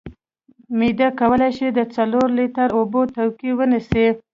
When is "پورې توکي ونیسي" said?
2.91-4.05